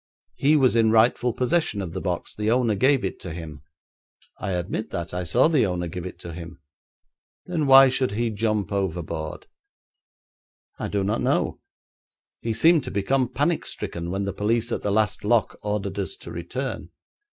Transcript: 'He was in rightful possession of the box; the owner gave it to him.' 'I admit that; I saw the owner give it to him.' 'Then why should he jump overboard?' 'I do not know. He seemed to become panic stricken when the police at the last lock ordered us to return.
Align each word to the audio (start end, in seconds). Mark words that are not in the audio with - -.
'He 0.35 0.55
was 0.55 0.75
in 0.75 0.89
rightful 0.89 1.31
possession 1.31 1.79
of 1.79 1.93
the 1.93 2.01
box; 2.01 2.33
the 2.35 2.49
owner 2.49 2.73
gave 2.73 3.05
it 3.05 3.19
to 3.19 3.31
him.' 3.31 3.61
'I 4.39 4.51
admit 4.53 4.89
that; 4.89 5.13
I 5.13 5.23
saw 5.23 5.47
the 5.47 5.67
owner 5.67 5.87
give 5.87 6.07
it 6.07 6.17
to 6.21 6.33
him.' 6.33 6.59
'Then 7.45 7.67
why 7.67 7.87
should 7.89 8.13
he 8.13 8.31
jump 8.31 8.71
overboard?' 8.71 9.45
'I 10.79 10.87
do 10.87 11.03
not 11.03 11.21
know. 11.21 11.59
He 12.41 12.51
seemed 12.51 12.83
to 12.85 12.89
become 12.89 13.29
panic 13.31 13.63
stricken 13.67 14.09
when 14.09 14.25
the 14.25 14.33
police 14.33 14.71
at 14.71 14.81
the 14.81 14.89
last 14.89 15.23
lock 15.23 15.59
ordered 15.61 15.99
us 15.99 16.15
to 16.15 16.31
return. 16.31 16.89